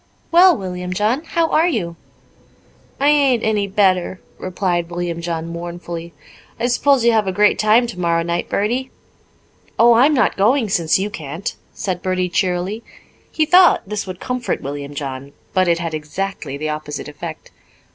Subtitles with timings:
[0.31, 1.95] "Well, William John, how are you?"
[2.99, 6.11] "I ain't any better," replied William John mournfully.
[6.59, 8.89] "I s'pose you'll have a great time tomorrow night, Bertie?"
[9.77, 12.81] "Oh, I'm not going since you can't," said Bertie cheerily.
[13.29, 17.51] He thought this would comfort William John, but it had exactly the opposite effect.